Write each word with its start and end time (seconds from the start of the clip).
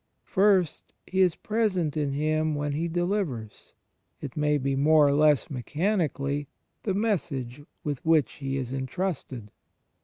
First 0.25 0.95
He 1.05 1.21
is 1.21 1.35
present 1.35 1.95
in 1.95 2.09
him 2.13 2.55
when 2.55 2.71
he 2.71 2.87
delivers, 2.87 3.75
it 4.19 4.35
may 4.35 4.57
be 4.57 4.75
more 4.75 5.07
or 5.07 5.11
less 5.11 5.51
mechanically, 5.51 6.47
the 6.81 6.95
message 6.95 7.61
with 7.83 8.03
which 8.03 8.31
he 8.37 8.57
is 8.57 8.73
entrusted. 8.73 9.51